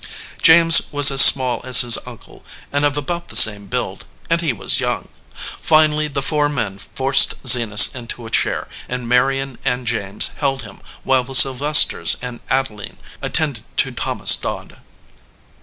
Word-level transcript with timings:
James 0.41 0.91
was 0.91 1.11
as 1.11 1.21
small 1.21 1.61
as 1.63 1.81
his 1.81 1.95
uncle 2.07 2.43
and 2.71 2.85
of 2.85 2.97
about 2.97 3.27
the 3.27 3.35
same 3.35 3.67
build, 3.67 4.03
and 4.31 4.41
he 4.41 4.51
was 4.51 4.79
young. 4.79 5.09
Finally 5.61 6.07
the 6.07 6.23
four 6.23 6.49
men 6.49 6.79
forced 6.79 7.35
Zenas 7.45 7.93
into 7.93 8.25
a 8.25 8.31
chair, 8.31 8.67
and 8.89 9.07
Marion 9.07 9.59
and 9.63 9.85
James 9.85 10.31
held 10.37 10.63
him 10.63 10.81
while 11.03 11.23
the 11.23 11.35
Sylvesters 11.35 12.17
and 12.19 12.39
Adeline 12.49 12.97
attended 13.21 13.63
to 13.77 13.91
Thomas 13.91 14.35
Dodd. 14.35 14.77